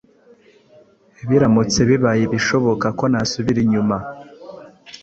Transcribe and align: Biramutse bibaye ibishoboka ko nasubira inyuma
Biramutse 1.29 1.79
bibaye 1.89 2.21
ibishoboka 2.27 2.87
ko 2.97 3.03
nasubira 3.11 3.59
inyuma 3.65 3.95